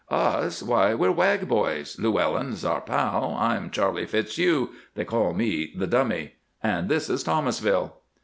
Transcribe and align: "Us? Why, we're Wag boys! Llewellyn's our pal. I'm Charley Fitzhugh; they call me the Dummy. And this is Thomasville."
"Us? 0.09 0.63
Why, 0.63 0.95
we're 0.95 1.11
Wag 1.11 1.47
boys! 1.47 1.99
Llewellyn's 1.99 2.65
our 2.65 2.81
pal. 2.81 3.35
I'm 3.39 3.69
Charley 3.69 4.07
Fitzhugh; 4.07 4.69
they 4.95 5.05
call 5.05 5.35
me 5.35 5.73
the 5.77 5.85
Dummy. 5.85 6.37
And 6.63 6.89
this 6.89 7.07
is 7.07 7.21
Thomasville." 7.21 7.97